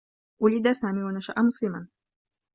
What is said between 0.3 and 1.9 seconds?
وُلد سامي و نشأ مسلما.